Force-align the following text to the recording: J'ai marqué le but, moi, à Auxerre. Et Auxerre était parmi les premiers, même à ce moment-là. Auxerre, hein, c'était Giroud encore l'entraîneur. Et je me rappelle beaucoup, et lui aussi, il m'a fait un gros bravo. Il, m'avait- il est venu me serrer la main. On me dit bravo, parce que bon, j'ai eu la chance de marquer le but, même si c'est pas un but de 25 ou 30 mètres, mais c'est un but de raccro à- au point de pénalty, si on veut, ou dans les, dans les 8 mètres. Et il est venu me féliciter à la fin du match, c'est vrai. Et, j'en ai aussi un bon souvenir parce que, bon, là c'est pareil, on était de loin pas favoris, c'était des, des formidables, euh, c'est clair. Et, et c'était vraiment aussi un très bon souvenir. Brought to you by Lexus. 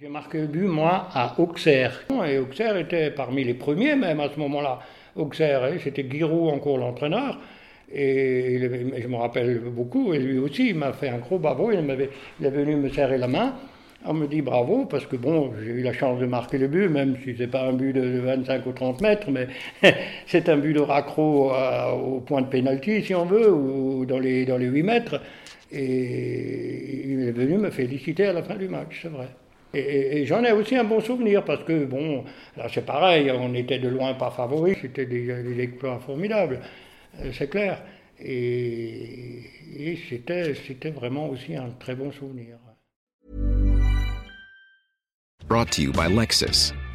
J'ai 0.00 0.08
marqué 0.08 0.38
le 0.38 0.46
but, 0.46 0.68
moi, 0.68 1.08
à 1.12 1.34
Auxerre. 1.40 2.04
Et 2.24 2.38
Auxerre 2.38 2.76
était 2.76 3.10
parmi 3.10 3.42
les 3.42 3.54
premiers, 3.54 3.96
même 3.96 4.20
à 4.20 4.28
ce 4.32 4.38
moment-là. 4.38 4.78
Auxerre, 5.16 5.64
hein, 5.64 5.76
c'était 5.82 6.06
Giroud 6.08 6.54
encore 6.54 6.78
l'entraîneur. 6.78 7.40
Et 7.92 8.60
je 9.02 9.08
me 9.08 9.16
rappelle 9.16 9.58
beaucoup, 9.58 10.14
et 10.14 10.20
lui 10.20 10.38
aussi, 10.38 10.68
il 10.68 10.76
m'a 10.76 10.92
fait 10.92 11.08
un 11.08 11.18
gros 11.18 11.38
bravo. 11.40 11.72
Il, 11.72 11.82
m'avait- 11.82 12.10
il 12.38 12.46
est 12.46 12.50
venu 12.50 12.76
me 12.76 12.88
serrer 12.90 13.18
la 13.18 13.26
main. 13.26 13.54
On 14.04 14.14
me 14.14 14.28
dit 14.28 14.40
bravo, 14.40 14.84
parce 14.84 15.04
que 15.06 15.16
bon, 15.16 15.52
j'ai 15.60 15.70
eu 15.72 15.82
la 15.82 15.92
chance 15.92 16.20
de 16.20 16.26
marquer 16.26 16.58
le 16.58 16.68
but, 16.68 16.88
même 16.88 17.16
si 17.24 17.34
c'est 17.36 17.48
pas 17.48 17.64
un 17.64 17.72
but 17.72 17.92
de 17.92 18.20
25 18.20 18.66
ou 18.66 18.72
30 18.72 19.00
mètres, 19.00 19.28
mais 19.32 19.48
c'est 20.26 20.48
un 20.48 20.58
but 20.58 20.74
de 20.74 20.80
raccro 20.80 21.50
à- 21.50 21.92
au 21.96 22.20
point 22.20 22.42
de 22.42 22.46
pénalty, 22.46 23.02
si 23.02 23.16
on 23.16 23.24
veut, 23.24 23.50
ou 23.52 24.06
dans 24.06 24.20
les, 24.20 24.44
dans 24.46 24.58
les 24.58 24.66
8 24.66 24.84
mètres. 24.84 25.20
Et 25.72 27.02
il 27.10 27.28
est 27.28 27.32
venu 27.32 27.58
me 27.58 27.70
féliciter 27.70 28.26
à 28.26 28.32
la 28.32 28.42
fin 28.44 28.54
du 28.54 28.68
match, 28.68 29.00
c'est 29.02 29.08
vrai. 29.10 29.26
Et, 29.74 30.24
j'en 30.26 30.42
ai 30.44 30.52
aussi 30.52 30.76
un 30.76 30.84
bon 30.84 31.00
souvenir 31.00 31.44
parce 31.44 31.64
que, 31.64 31.84
bon, 31.84 32.24
là 32.56 32.68
c'est 32.72 32.86
pareil, 32.86 33.30
on 33.30 33.54
était 33.54 33.78
de 33.78 33.88
loin 33.88 34.14
pas 34.14 34.30
favoris, 34.30 34.78
c'était 34.80 35.06
des, 35.06 35.26
des 35.42 35.70
formidables, 36.04 36.60
euh, 37.20 37.30
c'est 37.32 37.48
clair. 37.50 37.82
Et, 38.20 39.42
et 39.76 39.98
c'était 40.10 40.90
vraiment 40.90 41.28
aussi 41.28 41.54
un 41.54 41.70
très 41.78 41.94
bon 41.94 42.10
souvenir. 42.12 42.56
Brought 45.46 45.70
to 45.70 45.82
you 45.82 45.92
by 45.92 46.08
Lexus. 46.08 46.74